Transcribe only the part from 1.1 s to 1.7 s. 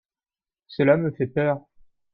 fait peur.